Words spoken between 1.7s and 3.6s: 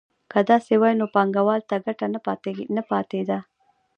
ګټه نه پاتېده